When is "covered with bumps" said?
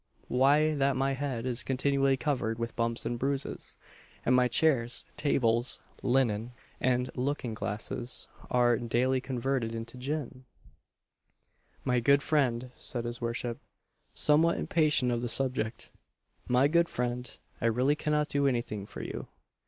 2.17-3.05